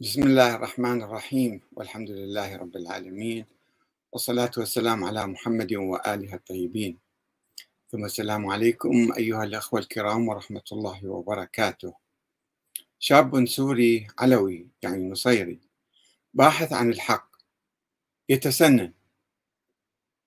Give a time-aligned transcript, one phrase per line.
[0.00, 3.46] بسم الله الرحمن الرحيم والحمد لله رب العالمين
[4.12, 6.98] والصلاة والسلام على محمد وآله الطيبين.
[7.90, 11.94] ثم السلام عليكم أيها الأخوة الكرام ورحمة الله وبركاته.
[12.98, 15.58] شاب سوري علوي يعني نصيري
[16.34, 17.30] باحث عن الحق
[18.28, 18.92] يتسنن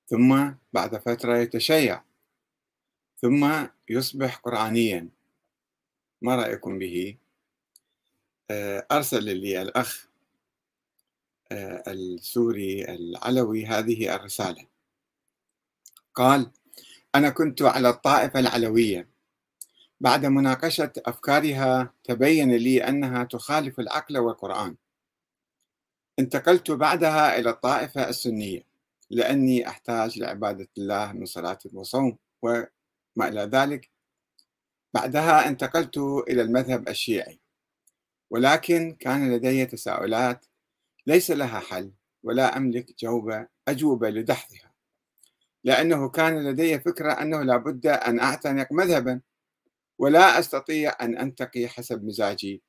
[0.08, 2.04] ثم بعد فترة يتشيع
[3.22, 5.10] ثم يصبح قرآنيا.
[6.22, 7.16] ما رأيكم به؟
[8.52, 10.08] آه، أرسل لي الأخ
[11.52, 14.68] آه، السوري العلوي هذه الرسالة.
[16.16, 16.52] قال
[17.16, 19.10] أنا كنت على الطائفة العلوية.
[20.00, 24.76] بعد مناقشة أفكارها تبين لي أنها تخالف العقل والقرآن.
[26.20, 28.64] انتقلت بعدها إلى الطائفة السنية
[29.10, 32.70] لأني أحتاج لعبادة الله من صلاة وصوم وما
[33.18, 33.92] إلى ذلك.
[34.94, 37.41] بعدها انتقلت إلى المذهب الشيعي.
[38.32, 40.46] ولكن كان لدي تساؤلات
[41.08, 41.92] ليس لها حل
[42.24, 44.72] ولا أملك جوبة أجوبة لدحضها
[45.64, 49.22] لأنه كان لدي فكرة أنه لابد أن أعتنق مذهبا
[50.00, 52.64] ولا أستطيع أن أنتقي حسب مزاجي.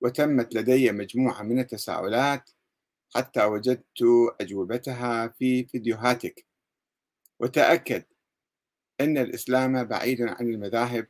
[0.00, 2.50] وتمت لدي مجموعة من التساؤلات
[3.14, 4.02] حتى وجدت
[4.40, 6.46] أجوبتها في فيديوهاتك.
[7.40, 8.04] وتأكد
[9.00, 11.06] أن الإسلام بعيد عن المذاهب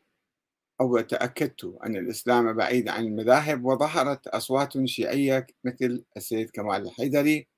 [0.81, 7.49] أو تأكدت أن الإسلام بعيد عن المذاهب وظهرت أصوات شيعية مثل السيد كمال الحيدري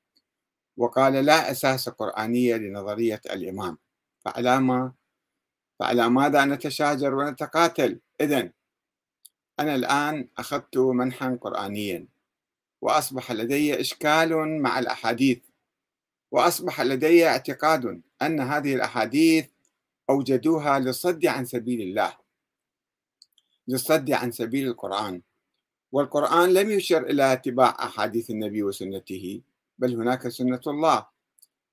[0.76, 3.78] وقال لا أساس قرآنية لنظرية الإمام.
[4.24, 4.92] فعلى ما
[5.80, 8.00] فعلى ماذا نتشاجر ونتقاتل.
[8.20, 8.52] إذن
[9.60, 12.06] أنا الآن أخذت منحا قرآنيا
[12.80, 15.38] وأصبح لدي إشكال مع الأحاديث
[16.30, 19.48] وأصبح لدي اعتقاد أن هذه الأحاديث
[20.10, 22.16] أوجدوها للصد عن سبيل الله.
[23.70, 25.22] للصد عن سبيل القرآن.
[25.92, 29.42] والقرآن لم يشر إلى اتباع أحاديث النبي وسنته
[29.78, 31.06] بل هناك سنة الله.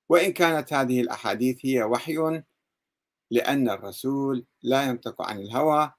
[0.08, 2.42] وإن كانت هذه الأحاديث هي وحي
[3.30, 5.92] لأن الرسول لا ينطق عن الهوى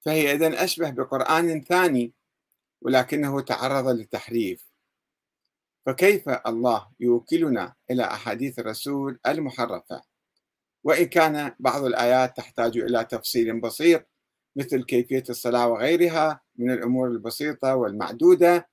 [0.00, 2.12] فهي إذن أشبه بقرآن ثاني
[2.82, 4.66] ولكنه تعرض للتحريف.
[5.86, 10.02] فكيف الله يوكلنا إلى أحاديث الرسول المحرفة؟
[10.84, 14.06] وإن كان بعض الآيات تحتاج إلى تفصيل بسيط
[14.56, 18.68] مثل كيفية الصلاة وغيرها من الأمور البسيطة والمعدودة.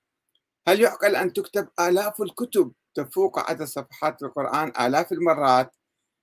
[0.68, 5.76] هل يعقل أن تكتب آلاف الكتب تفوق عدد صفحات القرآن آلاف المرات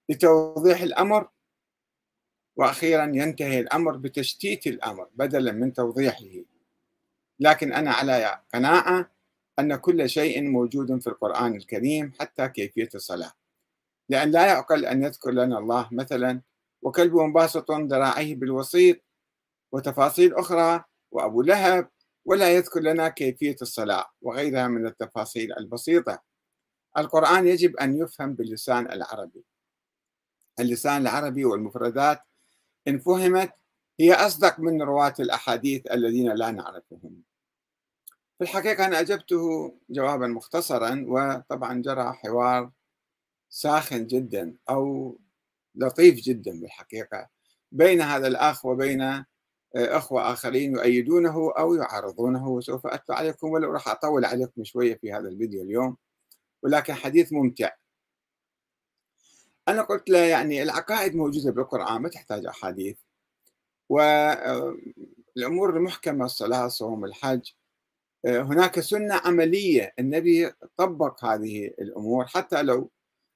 [0.09, 1.29] لتوضيح الأمر؟
[2.57, 6.45] وأخيرا ينتهي الأمر بتشتيت الأمر بدلا من توضيحه.
[7.41, 9.11] لكن أنا على قناعة
[9.59, 13.33] أن كل شيء موجود في القرآن الكريم حتى كيفية الصلاة.
[14.09, 16.41] لأن لا يعقل أن يذكر لنا الله مثلا
[16.83, 19.10] وكلب باسط ذراعيه بالوسيط
[19.73, 21.91] وتفاصيل أخرى وأبو لهب
[22.25, 26.23] ولا يذكر لنا كيفية الصلاة وغيرها من التفاصيل البسيطة.
[26.99, 29.45] القرآن يجب أن يفهم باللسان العربي.
[30.61, 32.23] اللسان العربي والمفردات
[32.89, 33.53] إن فهمت
[34.01, 37.23] هي أصدق من رواة الأحاديث الذين لا نعرفهم.
[38.39, 42.71] في الحقيقة أنا أجبته جوابا مختصرا وطبعا جرى حوار
[43.51, 45.19] ساخن جدا أو
[45.75, 47.29] لطيف جدا بالحقيقة
[47.73, 49.25] بين هذا الأخ وبين
[49.77, 55.29] أخوة آخرين يؤيدونه أو يعارضونه وسوف أتلو عليكم ولو راح أطول عليكم شوية في هذا
[55.29, 55.97] الفيديو اليوم
[56.63, 57.71] ولكن حديث ممتع.
[59.69, 62.99] أنا قلت له يعني العقائد موجودة بالقرآن ما تحتاج أحاديث.
[63.89, 67.51] والامور المحكمة الصلاة الصوم الحج
[68.27, 72.91] هناك سنة عملية النبي طبق هذه الأمور حتى لو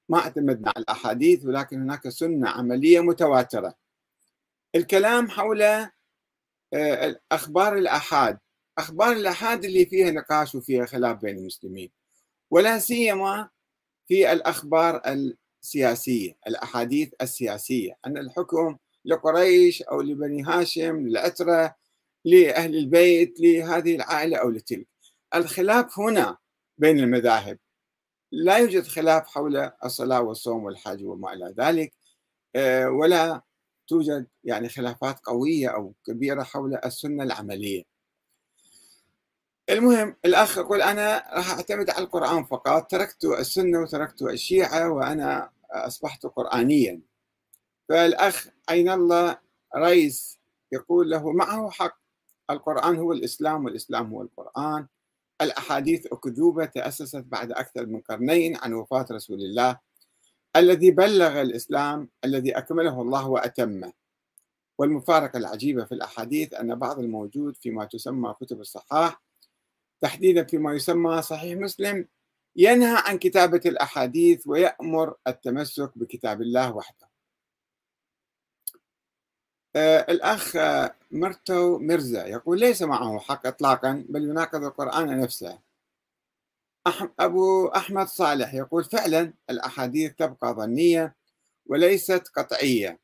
[0.09, 3.75] ما اعتمدنا على الأحاديث ولكن هناك سنة عملية متواترة.
[4.75, 5.63] الكلام حول
[6.75, 8.39] آه، أخبار الأحاد.
[8.77, 11.91] أخبار الأحاد اللي فيها نقاش وفيها خلاف بين المسلمين.
[12.51, 13.49] ولا سيما
[14.07, 15.01] في الأخبار
[15.63, 17.97] السياسية الأحاديث السياسية.
[18.05, 21.75] أن الحكم لقريش أو لبني هاشم للعتره
[22.25, 24.87] لأهل البيت لهذه العائلة أو لتلك.
[25.35, 26.37] الخلاف هنا
[26.77, 27.59] بين المذاهب.
[28.31, 31.93] لا يوجد خلاف حول الصلاة والصوم والحج وما إلى ذلك.
[32.55, 33.41] آه، ولا
[33.87, 37.83] توجد يعني خلافات قوية أو كبيرة حول السنة العملية.
[39.69, 46.25] المهم الأخ يقول أنا راح أعتمد على القرآن فقط تركت السنة وتركت الشيعة وأنا أصبحت
[46.25, 47.01] قرآنيا.
[47.89, 49.37] فالأخ عين الله
[49.75, 50.39] رئيس
[50.71, 51.97] يقول له معه حق
[52.49, 54.87] القرآن هو الإسلام والإسلام هو القرآن.
[55.41, 59.79] الأحاديث أكذوبة تأسست بعد أكثر من قرنين عن وفاة رسول الله.
[60.55, 63.93] الذي بلغ الإسلام الذي أكمله الله وأتمه.
[64.77, 69.21] والمفارقة العجيبة في الأحاديث أن بعض الموجود فيما تسمى كتب الصحاح
[70.01, 72.07] تحديدا فيما يسمى صحيح مسلم
[72.55, 77.09] ينهى عن كتابة الأحاديث ويأمر التمسك بكتاب الله وحده.
[79.75, 80.57] آه الأخ
[81.11, 85.59] مرتو مرزا يقول ليس معه حق إطلاقا بل يناقض القرآن نفسه.
[87.19, 91.15] أبو أحمد صالح يقول فعلا الأحاديث تبقى ظنية
[91.65, 92.99] وليست قطعية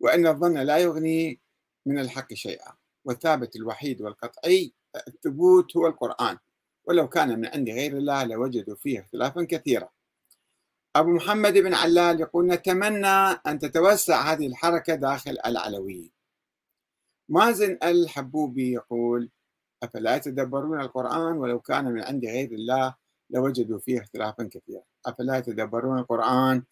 [0.00, 1.40] وأن الظن لا يغني
[1.86, 2.72] من الحق شيئا
[3.04, 4.72] والثابت الوحيد والقطعي
[5.08, 6.38] الثبوت هو القرآن.
[6.84, 9.88] ولو كان من عند غير الله لوجدوا فيه اختلافا كثيرا.
[10.96, 16.10] أبو محمد بن علال يقول نتمنى أن تتوسع هذه الحركة داخل العلويين
[17.28, 19.30] مازن الحبوبي يقول
[19.82, 22.94] أفلا يتدبرون القرآن ولو كان من عند غير الله
[23.34, 24.82] لوجدوا فيه اختلافا كثيرا.
[25.06, 26.62] أفلا يتدبرون القرآن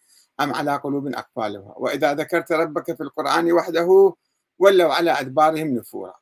[0.41, 4.13] أم على قلوب أقفالها وإذا ذكرت ربك في القرآن وحده
[4.59, 6.13] ولوا على أدبارهم نفورا.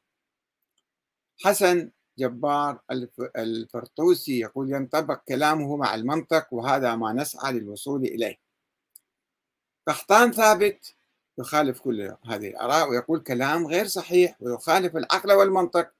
[1.43, 2.79] حسن جبار
[3.38, 8.35] الفرطوسي يقول ينطبق كلامه مع المنطق وهذا ما نسعى للوصول إليه.
[9.88, 10.95] قحطان ثابت
[11.38, 15.91] يخالف كل هذه الآراء ويقول كلام غير صحيح ويخالف العقل والمنطق.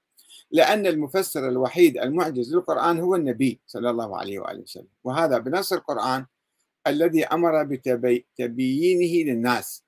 [0.52, 4.88] لأن المفسر الوحيد المعجز للقرآن هو النبي صلى الله عليه وآله وسلم.
[5.04, 6.26] وهذا بنص القرآن
[6.88, 9.84] الذي أمر بتبيينه للناس.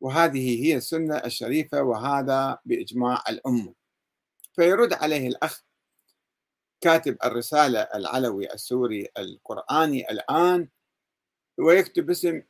[0.00, 3.74] وهذه هي السنة الشريفة وهذا بإجماع الأمة.
[4.52, 5.62] فيرد عليه الأخ
[6.80, 10.68] كاتب الرسالة العلوي السوري القرآني الآن
[11.58, 12.42] ويكتب اسم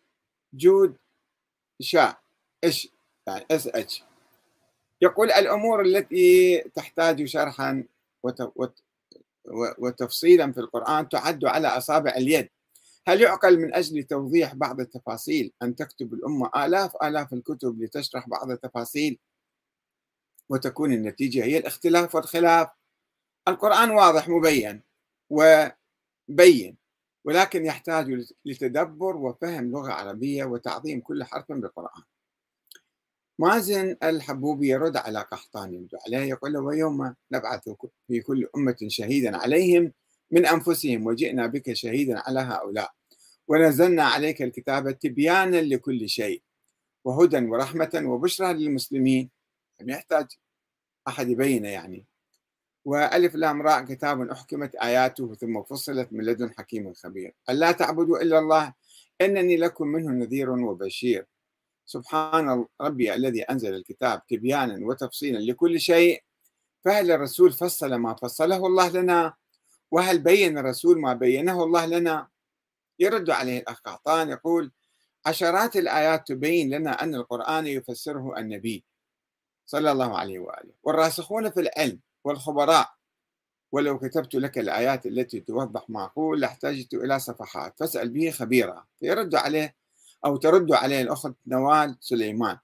[0.54, 0.96] جود
[1.80, 2.20] شاء
[2.64, 2.88] إيش
[3.26, 4.07] يعني SH.
[5.02, 7.84] يقول الأمور التي تحتاج شرحا
[9.78, 12.48] وتفصيلا في القرآن تعد على أصابع اليد.
[13.08, 18.50] هل يعقل من أجل توضيح بعض التفاصيل أن تكتب الأمة آلاف آلاف الكتب لتشرح بعض
[18.50, 19.18] التفاصيل؟
[20.48, 22.68] وتكون النتيجة هي الاختلاف والخلاف.
[23.48, 24.82] القرآن واضح مبين
[25.30, 26.76] وبين
[27.24, 32.02] ولكن يحتاج لتدبر وفهم لغة عربية وتعظيم كل حرف بالقرآن.
[33.38, 37.68] مازن الحبوبي يرد على قحطان يبدو عليه يقول له ويوم نبعث
[38.08, 39.92] في كل أمة شهيدا عليهم
[40.30, 42.92] من أنفسهم وجئنا بك شهيدا على هؤلاء.
[43.48, 46.42] ونزلنا عليك الكتاب تبيانا لكل شيء
[47.04, 49.30] وهدى ورحمة وبشرى للمسلمين.
[49.80, 50.26] لم يحتاج
[51.08, 52.06] أحد يبين يعني.
[52.84, 57.34] وألف لام راء كتاب أحكمت آياته ثم فصلت من لدن حكيم خبير.
[57.50, 58.74] ألا تعبدوا إلا الله؟
[59.20, 61.26] إنني لكم منه نذير وبشير.
[61.88, 66.22] سبحان ربي الذي أنزل الكتاب تبيانا وتفصيلا لكل شيء
[66.84, 69.34] فهل الرسول فصل ما فصله الله لنا؟
[69.90, 72.28] وهل بين الرسول ما بينه الله لنا؟
[72.98, 74.72] يرد عليه الأخ قحطان يقول
[75.26, 78.84] عشرات الآيات تبين لنا أن القرآن يفسره النبي
[79.66, 82.94] صلى الله عليه وآله والراسخون في العلم والخبراء
[83.72, 88.86] ولو كتبت لك الآيات التي توضح ما أقول لاحتجت إلى صفحات فاسأل به خبيرا.
[89.00, 89.74] فيرد عليه
[90.24, 92.58] أو ترد عليه الأخت نوال سليمان.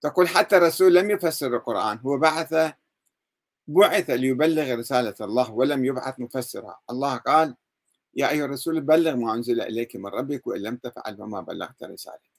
[0.00, 2.74] تقول حتى الرسول لم يفسر القرآن هو بعث
[3.68, 7.56] بعث ليبلغ رسالة الله ولم يبعث مفسرا الله قال
[8.14, 12.32] يا أيها الرسول بلغ ما أنزل إليك من ربك وإن لم تفعل فما بلغت رسالته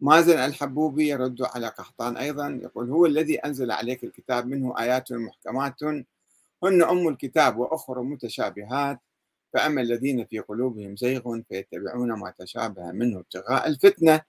[0.00, 5.82] مازن الحبوبي يرد على قحطان أيضا يقول هو الذي أنزل عليك الكتاب منه آيات محكمات
[6.62, 9.00] هن أم الكتاب وأخر متشابهات
[9.52, 14.20] فأما الذين في قلوبهم زيغ فيتبعون ما تشابه منه ابتغاء الفتنة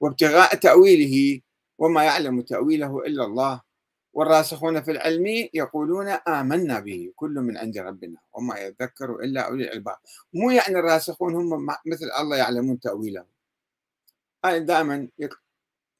[0.00, 1.40] وابتغاء تأويله
[1.78, 3.60] وما يعلم تأويله إلا الله.
[4.12, 9.96] والراسخون في العلم يقولون آمنا به كل من عند ربنا وما يذكر إلا أولي الألباب.
[10.34, 13.24] مو يعني الراسخون هم مثل الله يعلمون تأويله.
[14.44, 15.08] دائما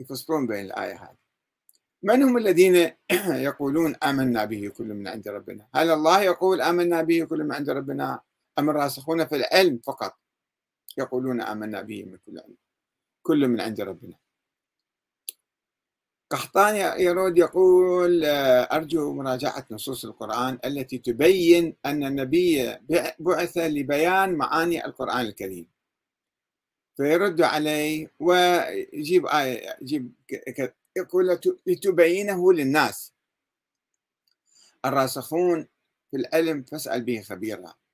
[0.00, 1.26] يفصلون بين الآية هذه.
[2.02, 2.92] من هم الذين
[3.48, 7.70] يقولون آمنا به كل من عند ربنا؟ هل الله يقول آمنا به كل من عند
[7.70, 8.20] ربنا؟
[8.58, 10.16] أم الراسخون في العلم فقط؟
[10.98, 12.56] يقولون آمنا به من كل علم
[13.22, 14.18] كل من عند ربنا.
[16.30, 18.24] قحطان يرود يقول
[18.72, 22.76] أرجو مراجعة نصوص القرآن التي تبين أن النبي
[23.18, 25.68] بعث لبيان معاني القرآن الكريم.
[26.96, 30.12] فيرد عليه ويجيب آية يجيب
[30.96, 33.12] يقول لتبينه للناس.
[34.84, 35.68] الراسخون
[36.10, 37.66] في العلم فاسأل به خبيرا.
[37.66, 37.85] آه، آه،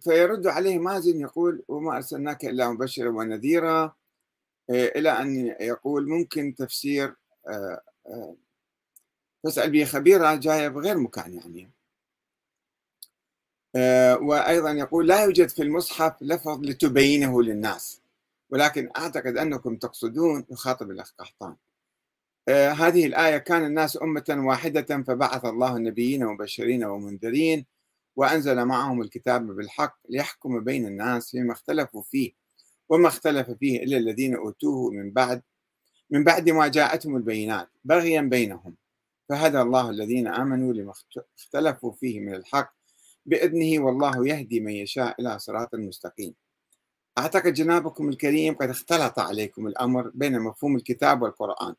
[0.00, 3.82] فيرد عليه مازن يقول وما أرسلناك إلا مبشرا ونذيرا
[4.70, 7.14] آه، إلى أن يقول ممكن تفسير
[9.44, 11.70] فاسأل به خبيرا جاية بغير مكان يعني.
[14.26, 18.00] وأيضا يقول لا يوجد في المصحف لفظ لتبينه للناس
[18.50, 21.56] ولكن أعتقد أنكم تقصدون يخاطب الأخ قحطان
[22.48, 27.66] آه هذه الآية كان الناس أمة واحدة فبعث الله النبيين ومبشرين ومنذرين
[28.16, 32.32] وأنزل معهم الكتاب بالحق ليحكم بين الناس فيما اختلفوا فيه
[32.88, 35.42] وما اختلف فيه إلا الذين أوتوه من بعد
[36.10, 38.76] من بعد ما جاءتهم البينات بغيا بينهم.
[39.28, 40.92] فهدى الله الذين آمنوا لما
[41.38, 42.74] اختلفوا فيه من الحق
[43.26, 46.34] بإذنه والله يهدي من يشاء إلى صراط مستقيم.
[47.18, 51.74] أعتقد جنابكم الكريم قد اختلط عليكم الأمر بين مفهوم الكتاب والقرآن.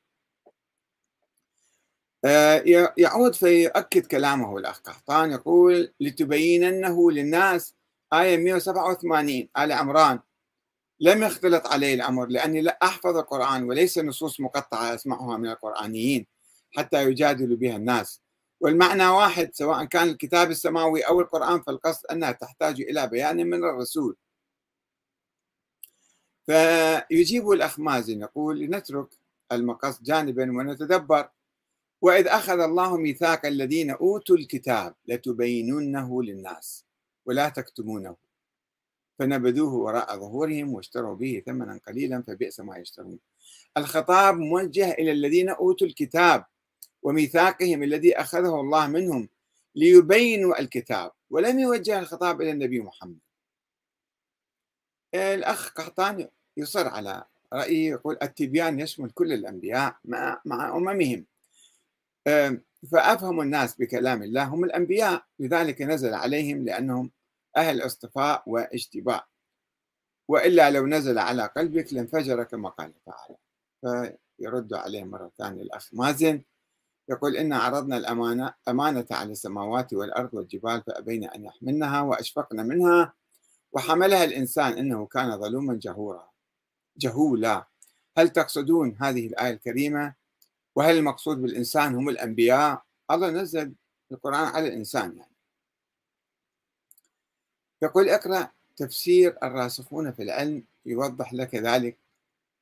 [2.98, 7.76] يعود فيؤكد كلامه الأخ قحطان يقول لتبيننه للناس
[8.14, 10.20] آية 187 آل عمران
[11.00, 16.28] لم يختلط علي الأمر لأني لا أحفظ القرآن وليس نصوص مقطعة أسمعها من القرآنيين
[16.72, 18.22] حتى يجادل بها الناس.
[18.60, 24.16] والمعنى واحد سواء كان الكتاب السماوي أو القرآن فالقصد أنها تحتاج إلى بيان من الرسول.
[26.46, 29.08] فيجيب الأخ مازن يقول لنترك
[29.52, 31.30] المقص جانبا ونتدبر
[32.04, 36.86] وإذ أخذ الله ميثاق الذين أوتوا الكتاب لتبيننه للناس
[37.26, 38.16] ولا تكتمونه
[39.20, 43.20] فنبذوه وراء ظهورهم واشتروا به ثمنا قليلا فبئس ما يشترون
[43.78, 46.46] الخطاب موجه إلى الذين أوتوا الكتاب
[47.04, 49.30] وميثاقهم الذي أخذه الله منهم
[49.76, 53.20] ليبينوا الكتاب ولم يوجه الخطاب إلى النبي محمد
[55.16, 61.26] الأخ قحطان يصر على رأيه يقول التبيان يشمل كل الأنبياء مع, أممهم
[62.92, 64.44] فأفهم الناس بكلام الله.
[64.44, 67.12] هم الأنبياء لذلك نزل عليهم لأنهم
[67.58, 69.26] أهل اصطفاء واجتباء.
[70.28, 73.38] وإلا لو نزل على قلبك لانفجر كما قال تعالى.
[74.40, 76.42] فيرد عليه مرة ثانية الأخ مازن
[77.10, 83.14] يقول إن عرضنا الأمانة أمانة على السماوات والأرض والجبال فأبين أن يحملنها وأشفقن منها.
[83.72, 86.30] وحملها الإنسان إنه كان ظلوما جهورا
[86.98, 87.68] جهولا.
[88.18, 90.23] هل تقصدون هذه الآية الكريمة؟
[90.76, 93.74] وهل المقصود بالإنسان هم الأنبياء؟ الله نزل
[94.12, 95.34] القرآن على الإنسان يعني.
[97.82, 101.98] يقول اقرأ تفسير الراسخون في العلم يوضح لك ذلك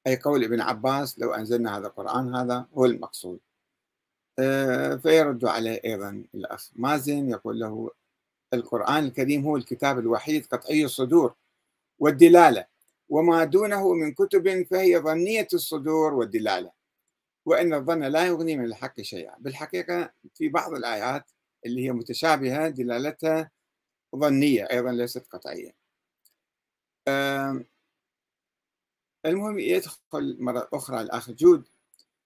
[0.08, 3.40] أي قول ابن عباس لو أنزلنا هذا القرآن هذا هو المقصود.
[4.40, 7.92] آه، فيرد عليه أيضا الأخ مازن يقول له
[8.54, 11.34] القرآن الكريم هو الكتاب الوحيد قطعي الصدور
[12.00, 12.66] والدلالة
[13.10, 16.72] وما دونه من كتب فهي ظنية الصدور والدلالة.
[17.46, 19.36] وإن الظن لا يغني من الحق شيئا.
[19.40, 21.32] بالحقيقة في بعض الآيات
[21.66, 23.52] اللي هي متشابهة دلالتها
[24.16, 25.76] ظنية أيضا ليست قطعية.
[29.26, 31.68] المهم يدخل مرة أخرى الأخ جود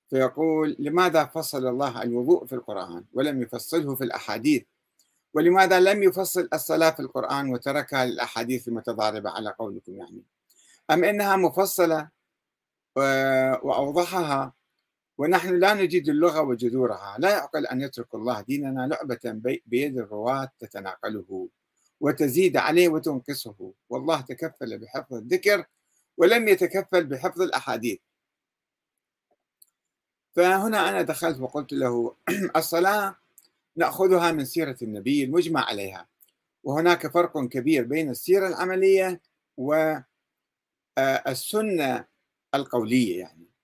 [0.10, 4.64] فيقول لماذا فصل الله الوضوء في القرآن ولم يفصله في الأحاديث؟
[5.34, 10.24] ولماذا لم يفصل الصلاة في القرآن وتركها للأحاديث المتضاربة؟ على قولكم يعني.
[10.92, 12.10] أم إنها مفصلة؟
[13.64, 14.54] وأوضحها
[15.18, 19.20] ونحن لا نجيد اللغة وجذورها لا يعقل أن يترك الله ديننا لعبة
[19.66, 21.50] بيد الرواة تتناقله
[22.02, 23.74] وتزيد عليه وتنقصه.
[23.90, 25.66] والله تكفل بحفظ الذكر
[26.18, 28.00] ولم يتكفل بحفظ الأحاديث.
[30.36, 32.16] فهنا أنا دخلت وقلت له
[32.56, 33.16] الصلاة
[33.76, 36.08] نأخذها من سيرة النبي المجمع عليها.
[36.64, 39.22] وهناك فرق كبير بين السيرة العملية
[40.98, 42.06] والسنة
[42.56, 43.55] القولية يعني.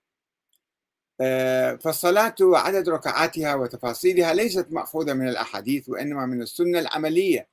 [1.77, 7.47] فالصلاة وعدد ركعاتها وتفاصيلها ليست مأخوذة من الأحاديث وإنما من السنة العملية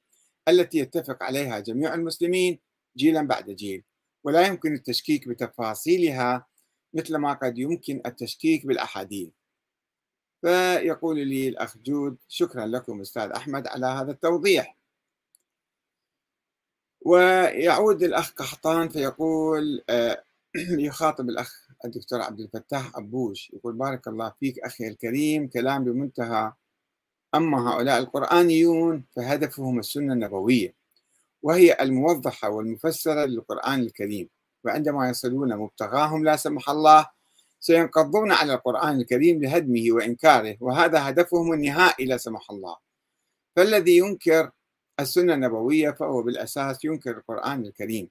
[0.48, 2.58] التي يتفق عليها جميع المسلمين
[2.96, 3.84] جيلا بعد جيل.
[4.24, 6.46] ولا يمكن التشكيك بتفاصيلها
[6.94, 9.28] مثل ما قد يمكن التشكيك بالأحاديث.
[10.42, 14.76] فيقول لي الأخ جود شكرا لكم أستاذ أحمد على هذا التوضيح.
[17.00, 20.24] ويعود الأخ قحطان فيقول آه،
[20.88, 26.52] يخاطب الأخ الدكتور عبد الفتاح أبوش يقول بارك الله فيك أخي الكريم كلام بمنتهى.
[27.34, 30.74] أما هؤلاء القرآنيون فهدفهم السنة النبوية
[31.42, 34.28] وهي الموضحة والمفسرة للقرآن الكريم.
[34.64, 37.06] وعندما يصلون مبتغاهم لا سمح الله
[37.60, 42.76] سينقضون على القرآن الكريم لهدمه وإنكاره وهذا هدفهم النهائي لا سمح الله.
[43.56, 44.50] فالذي ينكر
[45.00, 48.08] السنة النبوية فهو بالأساس ينكر القرآن الكريم.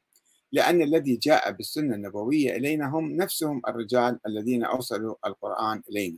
[0.52, 6.18] لأن الذي جاء بالسنة النبوية إلينا هم نفسهم الرجال الذين أوصلوا القرآن إلينا.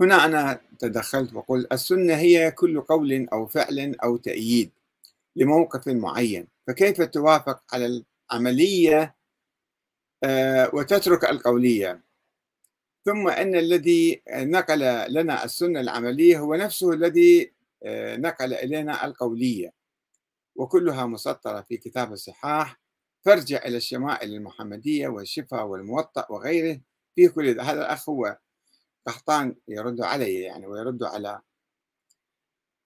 [0.00, 4.70] هنا أنا تدخلت وقلت السنة هي كل قول أو فعل أو تأييد
[5.36, 9.16] لموقف معين فكيف توافق على العملية
[10.24, 12.02] آه، وتترك القولية؟
[13.04, 19.79] ثم أن الذي نقل لنا السنة العملية هو نفسه الذي آه، نقل إلينا القولية.
[20.60, 22.80] وكلها مسطرة في كتاب الصحاح
[23.24, 26.80] فارجع إلى الشمائل المحمدية والشفاء والموطأ وغيره.
[27.14, 28.38] في كل هذا الأخ هو
[29.06, 31.40] قحطان يرد علي يعني ويرد على.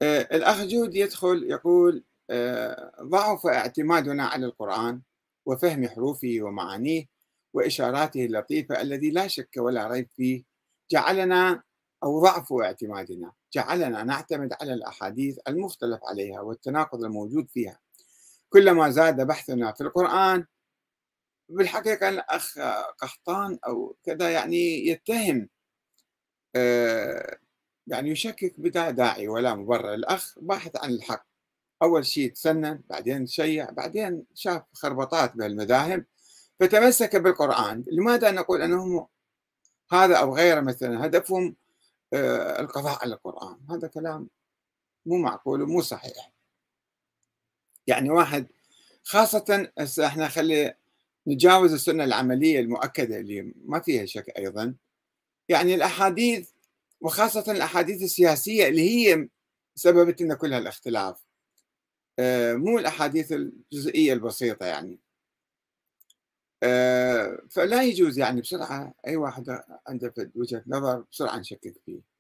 [0.02, 5.02] آه، الأخ جود يدخل يقول آه، ضعف اعتمادنا على القرآن
[5.46, 7.06] وفهم حروفه ومعانيه
[7.54, 10.44] وإشاراته اللطيفة الذي لا شك ولا ريب فيه
[10.90, 11.62] جعلنا
[12.04, 13.32] أو ضعف اعتمادنا.
[13.52, 17.80] جعلنا نعتمد على الأحاديث المختلف عليها والتناقض الموجود فيها.
[18.50, 20.46] كلما زاد بحثنا في القرآن
[21.49, 22.58] بالحقيقة الأخ
[22.99, 25.49] قحطان أو كذا يعني يتهم
[26.56, 27.38] آه،
[27.87, 29.94] يعني يشكك بلا داعي ولا مبرر.
[29.94, 31.26] الأخ باحث عن الحق.
[31.82, 36.04] أول شيء تسنن بعدين شيع بعدين شاف خربطات بهالمذاهب
[36.61, 37.84] فتمسك بالقرآن.
[37.92, 39.06] لماذا نقول أنهم
[39.92, 41.56] هذا أو غيره؟ مثلا هدفهم
[42.61, 43.59] القضاء على القرآن.
[43.71, 44.28] هذا كلام
[45.06, 46.33] مو معقول ومو صحيح.
[47.87, 48.47] يعني واحد
[49.04, 50.75] خاصة هسه إحنا خلي
[51.26, 54.75] نجاوز السنة العملية المؤكدة اللي ما فيها شك أيضا.
[55.49, 56.50] يعني الأحاديث
[57.00, 59.28] وخاصة الأحاديث السياسية اللي هي
[59.75, 61.25] سببت لنا كل هالاختلاف.
[62.18, 64.92] آه، مو الأحاديث الجزئية البسيطة يعني.
[64.92, 65.03] آه،
[67.50, 72.14] فلا يجوز يعني بسرعة أي واحد عنده وجهة نظر بسرعة نشكك فيه.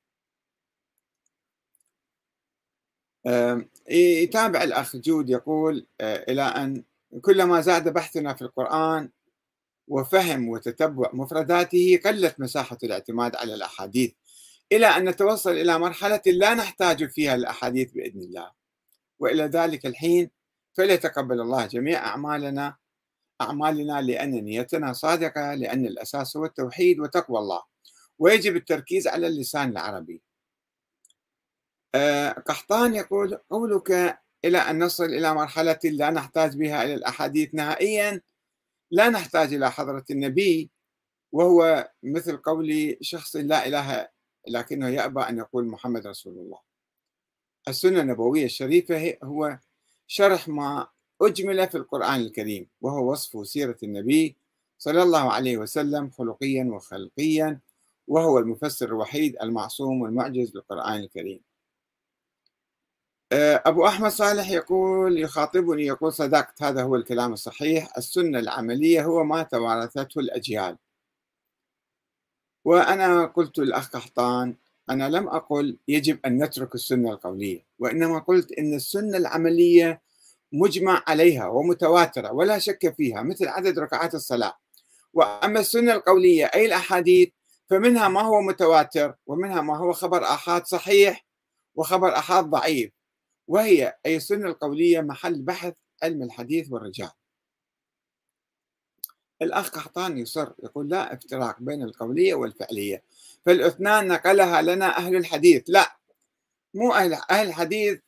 [3.90, 6.84] يتابع الأخ جود يقول آه، إلى أن
[7.20, 9.10] كلما زاد بحثنا في القرآن
[9.88, 14.12] وفهم وتتبع مفرداته قلت مساحة الاعتماد على الأحاديث
[14.72, 18.50] إلى أن نتوصل إلى مرحلة لا نحتاج فيها الأحاديث بإذن الله.
[19.18, 20.30] وإلى ذلك الحين
[20.74, 22.76] فليتقبل الله جميع أعمالنا
[23.40, 27.62] أعمالنا لأن نيتنا صادقة لأن الأساس هو التوحيد وتقوى الله.
[28.18, 30.22] ويجب التركيز على اللسان العربي.
[31.94, 38.20] آه، قحطان يقول قولك إلى أن نصل إلى مرحلة لا نحتاج بها إلى الأحاديث نهائيا.
[38.90, 40.70] لا نحتاج إلى حضرة النبي.
[41.32, 44.08] وهو مثل قول شخص لا إله
[44.48, 46.58] لكنه يأبى أن يقول محمد رسول الله.
[47.68, 49.58] السنة النبوية الشريفة هو
[50.06, 50.88] شرح ما
[51.22, 54.36] أجمل في القرآن الكريم وهو وصف سيرة النبي
[54.78, 57.60] صلى الله عليه وسلم خلقيا وخلقيا
[58.08, 61.40] وهو المفسر الوحيد المعصوم والمعجز للقرآن الكريم.
[63.32, 69.24] آه، أبو أحمد صالح يقول يخاطبني يقول صدقت هذا هو الكلام الصحيح السنة العملية هو
[69.24, 70.78] ما توارثته الأجيال.
[72.64, 74.54] وأنا قلت الأخ قحطان
[74.90, 80.02] أنا لم أقل يجب أن نترك السنة القولية وإنما قلت أن السنة العملية
[80.54, 84.58] مجمع عليها ومتواترة ولا شك فيها مثل عدد ركعات الصلاة.
[85.12, 87.28] وأما السنة القولية أي الأحاديث
[87.70, 91.26] فمنها ما هو متواتر ومنها ما هو خبر آحاد صحيح
[91.74, 92.90] وخبر آحاد ضعيف.
[93.48, 97.10] وهي أي السنة القولية محل بحث علم الحديث والرجال.
[99.42, 103.02] الأخ قحطان يصر يقول لا افتراق بين القولية والفعلية.
[103.46, 105.62] فالأثنان نقلها لنا أهل الحديث.
[105.68, 105.96] لا
[106.74, 108.00] مو أهل, أهل الحديث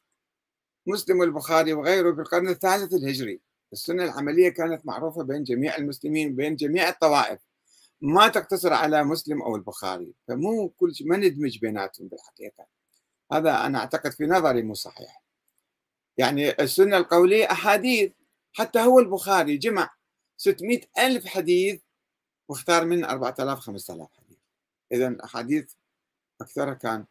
[0.87, 3.41] مسلم البخاري وغيره في القرن الثالث الهجري.
[3.73, 7.41] السنة العملية كانت معروفة بين جميع المسلمين بين جميع الطوائف.
[8.01, 12.67] ما تقتصر على مسلم أو البخاري فمو كل شيء ما ندمج بيناتهم بالحقيقة.
[13.33, 15.23] هذا أنا أعتقد في نظري مو صحيح.
[16.19, 18.13] يعني السنة القولية أحاديث.
[18.53, 19.91] حتى هو البخاري جمع
[20.37, 21.83] 600 ألف حديث
[22.49, 24.39] واختار من 4000 5000 حديث.
[24.93, 25.73] إذا أحاديث
[26.41, 27.05] أكثرها كان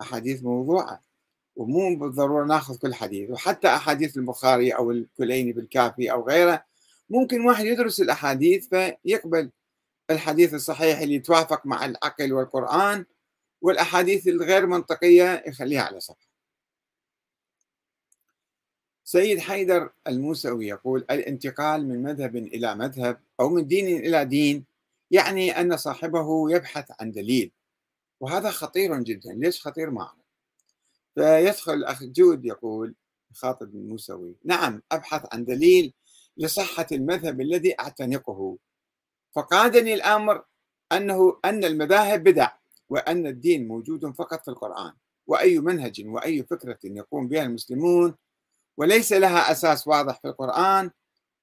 [0.00, 1.02] أحاديث موضوعة.
[1.56, 3.30] ومو بالضرورة ناخذ كل حديث.
[3.30, 6.64] وحتى أحاديث البخاري أو الكليني بالكافي أو غيره
[7.10, 9.50] ممكن واحد يدرس الأحاديث فيقبل
[10.10, 13.04] الحديث الصحيح اللي يتوافق مع العقل والقرآن
[13.62, 16.32] والأحاديث الغير منطقية يخليها على صفحة.
[19.04, 24.64] سيد حيدر الموسوي يقول الانتقال من مذهب إلى مذهب أو من دين إلى دين
[25.10, 27.52] يعني أن صاحبه يبحث عن دليل
[28.20, 29.32] وهذا خطير جدا.
[29.32, 30.21] ليش خطير أعرف
[31.14, 32.94] فيدخل الأخ جود يقول
[33.34, 35.94] خاطب الموسوي نعم أبحث عن دليل
[36.36, 38.58] لصحة المذهب الذي أعتنقه.
[39.32, 40.44] فقادني الأمر
[40.92, 42.50] أنه أن المذاهب بدع
[42.88, 44.92] وأن الدين موجود فقط في القرآن.
[45.26, 48.14] وأي منهج وأي فكرة يقوم بها المسلمون
[48.76, 50.90] وليس لها أساس واضح في القرآن.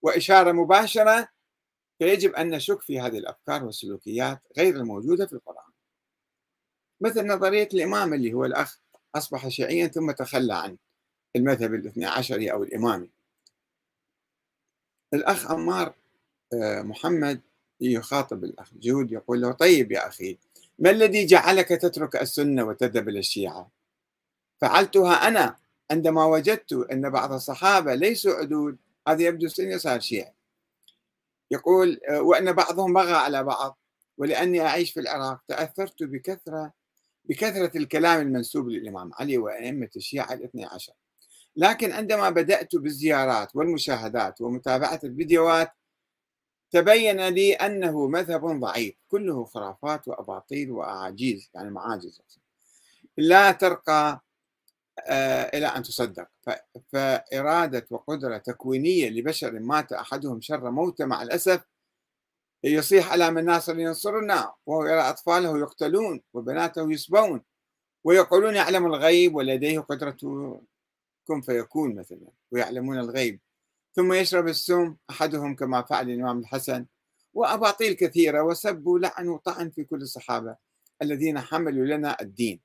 [0.01, 1.27] وإشارة مباشرة
[1.99, 5.71] فيجب أن نشك في هذه الأفكار والسلوكيات غير الموجودة في القرآن.
[7.01, 8.79] مثل نظرية الإمام اللي هو الأخ
[9.15, 10.77] أصبح شيعيا ثم تخلى عن
[11.35, 13.09] المذهب الاثني عشري أو الإمامي.
[15.13, 15.95] الأخ عمار
[16.53, 17.41] آه، محمد
[17.81, 20.37] يخاطب الأخ جود يقول له طيب يا أخي
[20.79, 23.71] ما الذي جعلك تترك السنة وتذهب إلى الشيعة؟
[24.61, 25.57] فعلتها أنا
[25.91, 30.33] عندما وجدت أن بعض الصحابة ليسوا عدول هذا يبدو سنة صار شيعي.
[31.51, 33.79] يقول وأن بعضهم بغى على بعض
[34.17, 36.73] ولأني أعيش في العراق تأثرت بكثرة
[37.29, 40.93] بكثرة الكلام المنسوب للإمام علي وأئمة الشيعة الاثني عشر.
[41.55, 45.71] لكن عندما بدأت بالزيارات والمشاهدات ومتابعة الفيديوهات
[46.71, 52.21] تبين لي أنه مذهب ضعيف كله خرافات وأباطيل وأعاجيز يعني معاجز.
[53.17, 54.21] لا ترقى
[55.07, 56.27] آه، إلى أن تصدق.
[56.93, 61.61] فإرادة وقدرة تكوينية لبشر مات أحدهم شر موته مع الأسف
[62.63, 67.41] يصيح على من ناصر ينصرنا وهو يرى أطفاله يقتلون وبناته يسبون
[68.03, 70.17] ويقولون يعلم الغيب ولديه قدرة
[71.27, 73.39] كن فيكون مثلا ويعلمون الغيب.
[73.95, 76.85] ثم يشرب السم أحدهم كما فعل الإمام الحسن
[77.33, 80.55] وأباطيل كثيرة وسبوا لعنوا طعن في كل الصحابة
[81.01, 82.59] الذين حملوا لنا الدين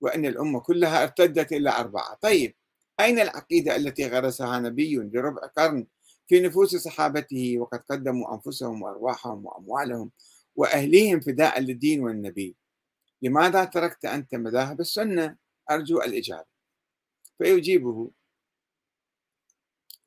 [0.00, 2.14] وأن الأمة كلها ارتدت إلى أربعة.
[2.14, 2.54] طيب
[3.00, 5.86] أين العقيدة التي غرسها نبي لربع قرن
[6.26, 10.10] في نفوس صحابته وقد قدموا أنفسهم وأرواحهم وأموالهم
[10.56, 12.56] وأهليهم فداء للدين والنبي.
[13.22, 15.36] لماذا تركت أنت مذاهب السنة؟
[15.70, 16.46] أرجو الإجابة.
[17.38, 18.10] فيجيبه.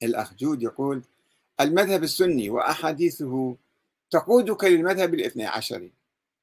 [0.04, 1.04] الأخ جود يقول
[1.60, 3.58] المذهب السني وأحاديثه
[4.10, 5.94] تقودك للمذهب الاثني عشري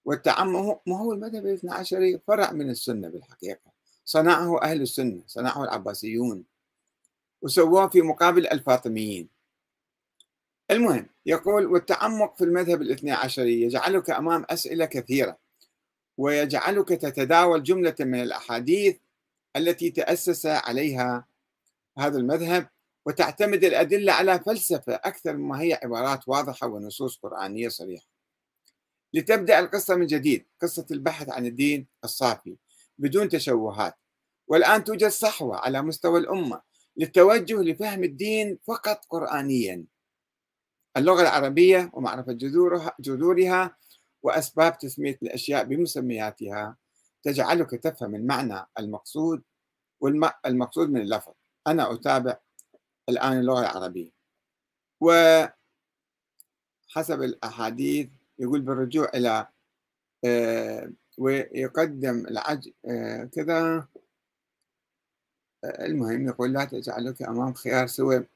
[0.04, 3.74] والتعمم ما هو المذهب الاثني عشري فرع من السنة بالحقيقة.
[4.04, 6.44] صنعه أهل السنة صنعه العباسيون
[7.42, 9.33] وسووه في مقابل الفاطميين.
[10.70, 15.38] المهم يقول والتعمق في المذهب الاثني عشري يجعلك أمام أسئلة كثيرة
[16.16, 18.96] ويجعلك تتداول جملة من الأحاديث
[19.56, 21.26] التي تأسس عليها
[21.98, 22.68] هذا المذهب
[23.06, 28.06] وتعتمد الأدلة على فلسفة أكثر مما هي عبارات واضحة ونصوص قرآنية صريحة.
[29.14, 32.56] لتبدأ القصة من جديد قصة البحث عن الدين الصافي
[32.98, 33.94] بدون تشوهات
[34.48, 36.62] والآن توجد صحوة على مستوى الأمة
[36.96, 39.84] للتوجه لفهم الدين فقط قرآنيا.
[40.96, 43.76] اللغة العربية ومعرفة جذورها, جذورها
[44.22, 46.76] وأسباب تسمية الأشياء بمسمياتها
[47.22, 49.42] تجعلك تفهم المعنى المقصود
[50.00, 51.32] والمقصود من اللفظ.
[51.66, 52.36] أنا أتابع
[53.08, 54.10] الآن اللغة العربية.
[55.00, 55.52] وحسب
[57.22, 59.46] الأحاديث يقول بالرجوع إلى
[60.24, 63.88] آه، ويقدم العج آه، كذا.
[65.64, 68.26] المهم يقول لا تجعلك أمام خيار سوى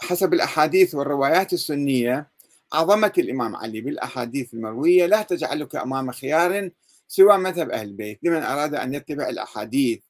[0.00, 2.30] حسب الأحاديث والروايات السنية
[2.72, 6.70] عظمة الإمام علي بالأحاديث المروية لا تجعلك أمام خيار
[7.08, 8.18] سوى مذهب أهل البيت.
[8.22, 10.00] لمن أراد أن يتبع الأحاديث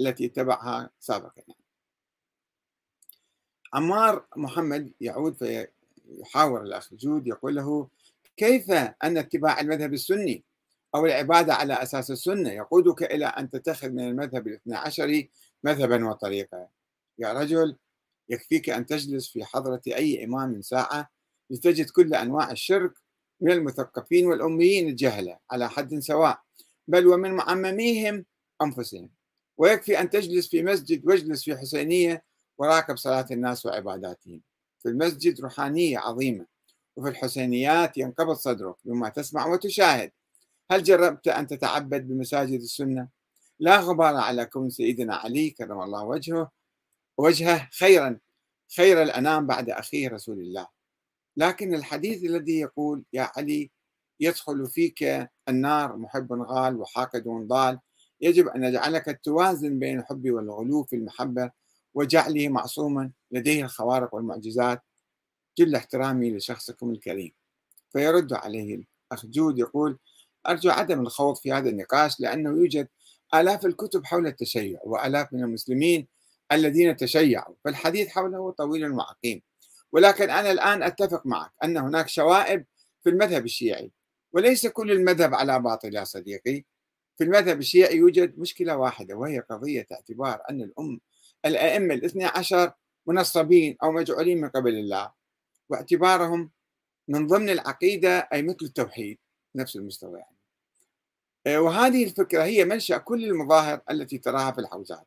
[0.00, 1.42] التي اتبعها سابقا.
[3.74, 7.88] عمار محمد يعود فيحاور الأخ جود يقول له
[8.36, 10.44] كيف أن اتباع المذهب السني
[10.94, 15.30] أو العبادة على أساس السنة يقودك إلى أن تتخذ من المذهب الاثنى عشري
[15.64, 16.68] مذهبا وطريقة
[17.18, 17.76] يا رجل
[18.28, 21.10] يكفيك أن تجلس في حضرة أي إمام ساعة
[21.50, 22.92] لتجد كل أنواع الشرك
[23.40, 26.40] من المثقفين والأميين الجهلة على حد سواء
[26.88, 28.24] بل ومن معمميهم
[28.62, 29.10] أنفسهم.
[29.58, 32.24] ويكفي أن تجلس في مسجد واجلس في حسينية
[32.58, 34.42] وراقب صلاة الناس وعباداتهم.
[34.82, 36.46] في المسجد روحانية عظيمة
[36.96, 40.10] وفي الحسينيات ينقبض صدرك بما تسمع وتشاهد.
[40.70, 43.08] هل جربت أن تتعبد بمساجد السنة؟
[43.58, 46.50] لا غبار على كون سيدنا علي كرم الله وجهه
[47.18, 48.18] وجهه خيرا
[48.76, 50.66] خير الأنام بعد أخيه رسول الله.
[51.36, 53.70] لكن الحديث الذي يقول يا علي
[54.20, 57.78] يدخل فيك النار محب غال وحاقد ضال
[58.20, 61.50] يجب أن نجعلك توازن بين الحب والغلو في المحبة
[61.94, 64.82] وجعله معصوما لديه الخوارق والمعجزات.
[65.58, 67.32] جل احترامي لشخصكم الكريم.
[67.92, 69.98] فيرد عليه الأخ جود يقول
[70.48, 72.88] أرجو عدم الخوض في هذا النقاش لأنه يوجد
[73.34, 76.08] آلاف الكتب حول التشيع وآلاف من المسلمين
[76.52, 79.42] الذين تشيعوا فالحديث حوله طويل وعقيم.
[79.92, 82.64] ولكن أنا الآن أتفق معك أن هناك شوائب
[83.04, 83.92] في المذهب الشيعي
[84.32, 86.64] وليس كل المذهب على باطل يا صديقي.
[87.18, 91.00] في المذهب الشيعي يوجد مشكلة واحدة وهي قضية اعتبار أن الأم
[91.44, 92.72] الأئمة الاثنى عشر
[93.06, 95.12] منصبين أو مجعولين من قبل الله
[95.68, 96.50] واعتبارهم
[97.08, 99.18] من ضمن العقيدة أي مثل التوحيد
[99.54, 100.36] نفس المستوى يعني.
[101.46, 105.06] آه، وهذه الفكرة هي منشأ كل المظاهر التي تراها في الحوزات.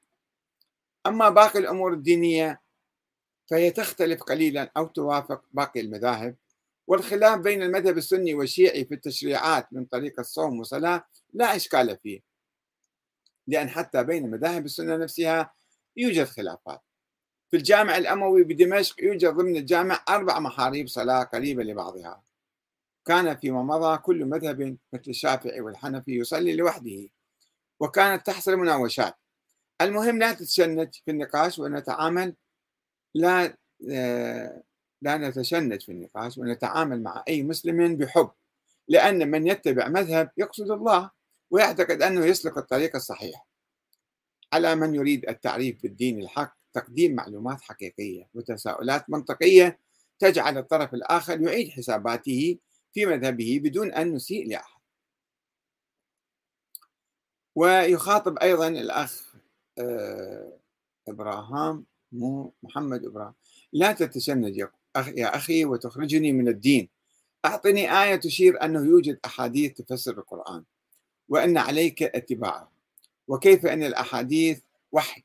[1.07, 2.61] أما باقي الأمور الدينية
[3.49, 6.35] فهي تختلف قليلا أو توافق باقي المذاهب.
[6.87, 12.21] والخلاف بين المذهب السني والشيعي في التشريعات من طريق الصوم والصلاة لا إشكال فيه.
[13.47, 15.53] لأن حتى بين مذاهب السنة نفسها
[15.97, 16.81] يوجد خلافات.
[17.51, 22.23] في الجامع الأموي بدمشق يوجد ضمن الجامع أربع محاريب صلاة قريبة لبعضها.
[23.05, 27.09] كان فيما مضى كل مذهب مثل الشافعي والحنفي يصلي لوحده
[27.79, 29.15] وكانت تحصل مناوشات.
[29.81, 32.35] المهم لا تتشنج في النقاش ونتعامل
[33.15, 33.57] لا
[35.01, 38.31] لا نتشنج في النقاش ونتعامل مع أي مسلم بحب
[38.87, 41.11] لأن من يتبع مذهب يقصد الله
[41.51, 43.47] ويعتقد أنه يسلك الطريق الصحيح.
[44.53, 49.79] على من يريد التعريف بالدين الحق تقديم معلومات حقيقية وتساؤلات منطقية
[50.19, 52.57] تجعل الطرف الآخر يعيد حساباته
[52.93, 54.79] في مذهبه بدون أن نسيء لأحد.
[57.55, 59.28] ويخاطب أيضا الأخ آه،
[61.07, 63.33] إبراهام مو محمد إبراهيم
[63.73, 64.57] لا تتشنج
[64.97, 66.89] يا أخي وتخرجني من الدين.
[67.45, 70.63] أعطني آية تشير أنه يوجد أحاديث تفسر القرآن
[71.29, 72.71] وأن عليك اتباعه.
[73.27, 74.61] وكيف أن الأحاديث
[74.91, 75.23] وحي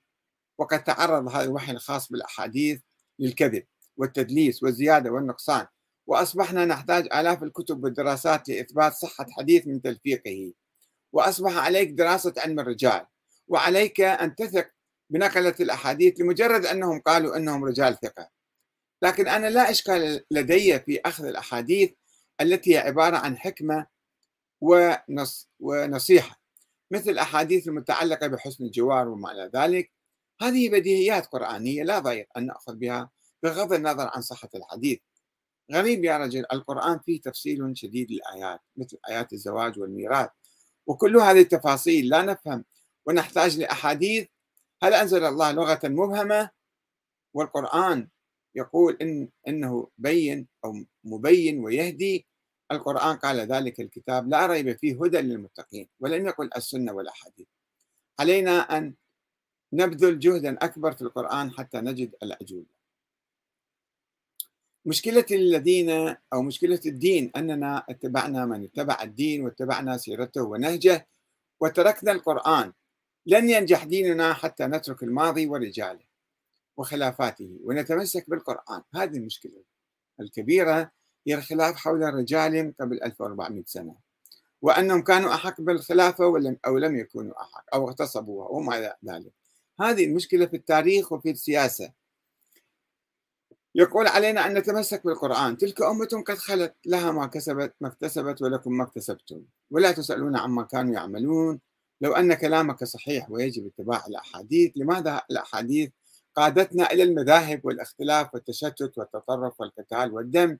[0.58, 2.80] وقد تعرض هذا الوحي الخاص بالأحاديث
[3.18, 3.64] للكذب
[3.96, 5.66] والتدليس والزيادة والنقصان.
[6.06, 10.52] وأصبحنا نحتاج آلاف الكتب والدراسات لإثبات صحة حديث من تلفيقه.
[11.12, 13.06] وأصبح عليك دراسة علم الرجال.
[13.48, 14.70] وعليك أن تثق
[15.11, 18.28] بنقلة الأحاديث لمجرد أنهم قالوا أنهم رجال ثقة.
[19.02, 21.92] لكن أنا لا إشكال لدي في أخذ الأحاديث
[22.40, 23.87] التي هي عبارة عن حكمة
[24.61, 26.40] ونص ونصيحة
[26.90, 29.92] مثل الأحاديث المتعلقة بحسن الجوار وما إلى ذلك.
[30.42, 33.11] هذه بديهيات قرآنية لا ضير أن نأخذ بها
[33.42, 34.98] بغض النظر عن صحة الحديث.
[35.72, 40.30] غريب يا رجل القرآن فيه تفصيل شديد للآيات مثل آيات الزواج والميراث.
[40.87, 42.64] وكل هذه التفاصيل لا نفهم
[43.06, 44.28] ونحتاج لأحاديث.
[44.82, 46.50] هل أنزل الله لغة مبهمة؟
[47.34, 48.08] والقرآن
[48.54, 52.26] يقول إن إنه بين أو مبين ويهدي.
[52.72, 57.46] القرآن قال ذلك الكتاب لا ريب فيه هدى للمتقين ولم يقل السنة والأحاديث.
[58.20, 58.94] علينا أن
[59.72, 62.74] نبذل جهدا أكبر في القرآن حتى نجد الأجوبة.
[64.86, 65.90] مشكلة الذين
[66.32, 71.08] أو مشكلة الدين أننا اتبعنا من اتبع الدين واتبعنا سيرته ونهجه
[71.60, 72.72] وتركنا القرآن.
[73.26, 76.04] لن ينجح ديننا حتى نترك الماضي ورجاله
[76.76, 78.82] وخلافاته ونتمسك بالقرآن.
[78.94, 79.62] هذه المشكلة
[80.20, 80.90] الكبيرة
[81.26, 83.94] هي الخلاف حول الرجال قبل 1400 سنة
[84.62, 89.32] وأنهم كانوا أحق بالخلافة ولم أو لم يكونوا أحق أو اغتصبوها وما ذلك.
[89.80, 91.92] هذه المشكلة في التاريخ وفي السياسة.
[93.74, 95.58] يقول علينا أن نتمسك بالقرآن.
[95.58, 99.44] تلك أمة قد خلت لها ما كسبت ما اكتسبت ولكم ما اكتسبتم.
[99.70, 101.60] ولا تسألون عما كانوا يعملون.
[102.04, 105.90] لو أن كلامك صحيح ويجب اتباع الأحاديث لماذا الأحاديث
[106.34, 110.58] قادتنا إلى المذاهب والاختلاف والتشتت والتطرف والقتال والدم؟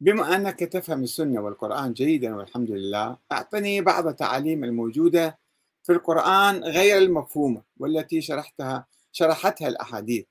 [0.00, 5.38] بما أنك تفهم السنة والقرآن جيدا والحمد لله أعطني بعض التعاليم الموجودة
[5.82, 10.24] في القرآن غير المفهومة والتي شرحتها شرحتها الأحاديث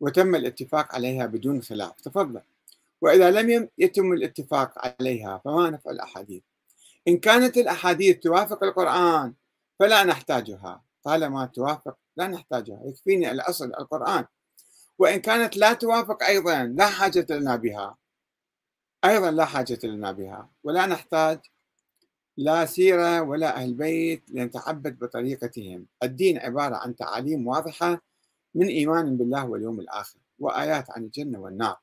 [0.00, 2.00] وتم الاتفاق عليها بدون خلاف.
[2.00, 2.40] تفضل.
[3.00, 6.42] وإذا لم يتم الاتفاق عليها فما نفع الأحاديث؟
[7.08, 9.34] إن كانت الأحاديث توافق القرآن
[9.78, 10.82] فلا نحتاجها.
[11.02, 14.24] طالما توافق لا نحتاجها يكفيني الأصل القرآن.
[14.98, 17.96] وإن كانت لا توافق أيضا لا حاجة لنا بها.
[19.04, 20.50] أيضا لا حاجة لنا بها.
[20.64, 21.40] ولا نحتاج
[22.36, 25.86] لا سيرة ولا أهل بيت لنتعبد بطريقتهم.
[26.02, 28.02] الدين عبارة عن تعاليم واضحة
[28.54, 31.76] من إيمان بالله واليوم الآخر وآيات عن الجنة والنار.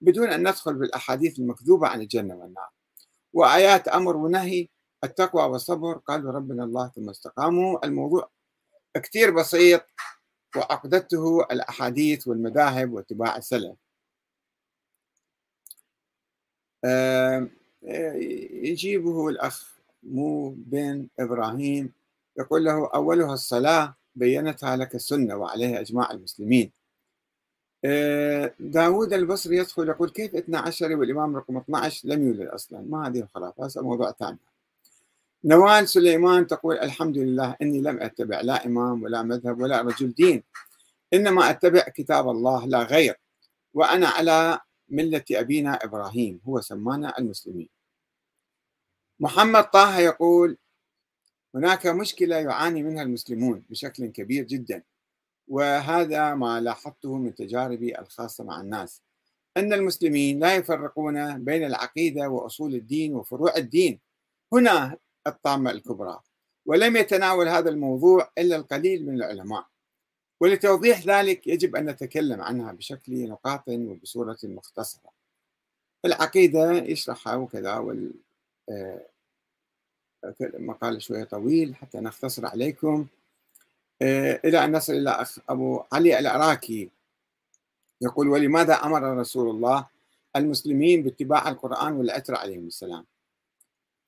[0.00, 2.77] بدون أن ندخل بالأحاديث المكذوبة عن الجنة والنار.
[3.32, 4.68] وآيات أمر ونهي
[5.04, 7.86] التقوى والصبر قالوا ربنا الله ثم استقاموا.
[7.86, 8.30] الموضوع
[8.94, 9.82] كثير بسيط
[10.56, 13.76] وعقدته الأحاديث والمذاهب واتباع السلف.
[18.62, 21.92] يجيبه الأخ مو بن إبراهيم
[22.38, 26.72] يقول له أولها الصلاة بينتها لك السنة وعليها إجماع المسلمين.
[28.60, 33.66] داود البصري يدخل يقول كيف 12 والإمام رقم 12 لم يولد أصلا؟ ما هذه الخرافة.
[33.66, 34.38] هذا موضوع ثاني.
[35.44, 40.42] نوال سليمان تقول الحمد لله إني لم أتبع لا إمام ولا مذهب ولا رجل دين.
[41.14, 43.20] إنما أتبع كتاب الله لا غير.
[43.74, 46.40] وأنا على ملة أبينا إبراهيم.
[46.48, 47.68] هو سمانا المسلمين.
[49.20, 50.56] محمد طه يقول
[51.54, 54.82] هناك مشكلة يعاني منها المسلمون بشكل كبير جدا.
[55.48, 59.02] وهذا ما لاحظته من تجاربي الخاصة مع الناس
[59.58, 64.00] أن المسلمين لا يفرقون بين العقيدة وأصول الدين وفروع الدين.
[64.52, 66.20] هنا الطامة الكبرى
[66.66, 69.66] ولم يتناول هذا الموضوع إلا القليل من العلماء.
[70.40, 75.10] ولتوضيح ذلك يجب أن نتكلم عنها بشكل نقاط وبصورة مختصرة.
[76.04, 78.12] العقيدة يشرحها وكذا وال
[78.70, 79.06] آه،
[80.40, 83.06] مقال شوية طويل حتى نختصر عليكم.
[84.02, 86.90] إلى أن نصل إلى أخ أبو علي العراكي
[88.00, 89.86] يقول ولماذا أمر رسول الله
[90.36, 93.04] المسلمين باتباع القرآن والعترة عليهم السلام؟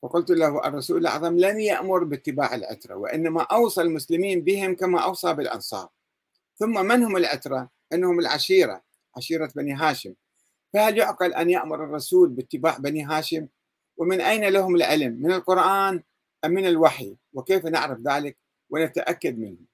[0.03, 5.89] فقلت له الرسول الأعظم لم يأمر باتباع العترة وإنما أوصى المسلمين بهم كما أوصى بالأنصار.
[6.57, 8.83] ثم من هم العترة؟ إنهم العشيرة
[9.17, 10.15] عشيرة بني هاشم.
[10.73, 13.47] فهل يعقل أن يأمر الرسول باتباع بني هاشم؟
[13.97, 16.03] ومن أين لهم العلم؟ من القرآن
[16.45, 18.37] أم من الوحي؟ وكيف نعرف ذلك؟
[18.71, 19.70] ونتأكد منه.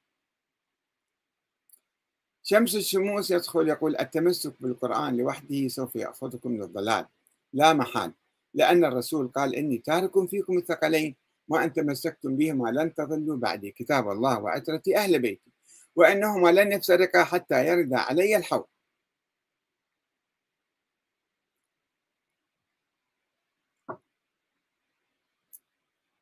[2.48, 7.06] شمس الشموس يدخل يقول التمسك بالقرآن لوحده سوف يأخذكم للضلال
[7.52, 8.12] لا محال.
[8.54, 11.16] لأن الرسول قال إني تارك فيكم الثقلين
[11.48, 13.70] ما أن تمسكتم بهما لن تضلوا بعدي.
[13.70, 15.52] كتاب الله وعترتي أهل بيتي.
[15.96, 18.66] وإنهما لن يفترقا حتى يرد علي الحوض.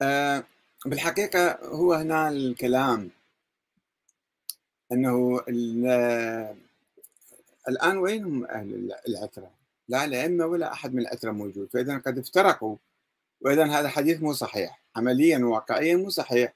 [0.02, 0.44] آه،
[0.86, 3.10] بالحقيقة هو هنا الكلام
[4.92, 5.40] أنه
[7.68, 9.50] الآن وين أهل العترة؟
[9.88, 11.68] لا الأئمة ولا أحد من العترة موجود.
[11.72, 12.76] فإذا قد افترقوا.
[13.40, 14.84] وإذا هذا الحديث مو صحيح.
[14.96, 16.54] عمليا وواقعيا مو صحيح.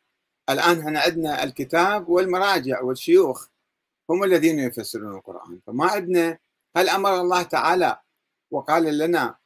[0.50, 3.48] الآن هنا عندنا الكتاب والمراجع والشيوخ
[4.10, 5.60] هم الذين يفسرون القرآن.
[5.66, 6.38] فما عندنا
[6.76, 8.00] هل أمر الله تعالى
[8.50, 9.36] وقال لنا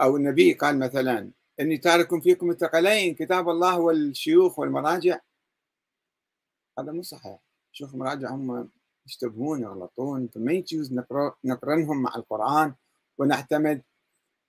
[0.00, 5.20] أو النبي قال مثلا إني تارك فيكم الثقلين كتاب الله والشيوخ والمراجع؟
[6.78, 7.38] هذا مو صحيح.
[7.72, 8.68] شيوخ المراجع هم
[9.06, 10.28] يشتبهون يغلطون.
[10.28, 10.92] فما يجوز
[11.44, 12.74] نقرنهم مع القرآن
[13.18, 13.82] ونعتمد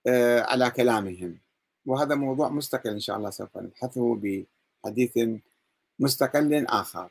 [0.07, 1.37] آه، على كلامهم.
[1.85, 5.29] وهذا موضوع مستقل إن شاء الله سوف نبحثه بحديث
[5.99, 7.09] مستقل آخر.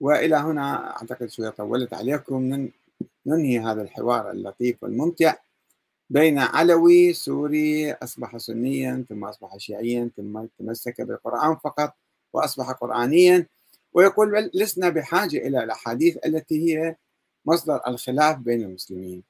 [0.00, 2.70] وإلى هنا أعتقد شوية طولت عليكم.
[3.26, 5.34] ننهي هذا الحوار اللطيف والممتع
[6.10, 11.94] بين علوي سوري أصبح سنيا ثم أصبح شيعيا ثم تمسك بالقرآن فقط
[12.32, 13.46] وأصبح قرآنيا.
[13.92, 16.96] ويقول لسنا بحاجة إلى الأحاديث التي هي
[17.44, 19.24] مصدر الخلاف بين المسلمين.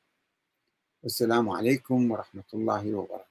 [1.02, 3.27] والسلام عليكم ورحمة الله وبركاته.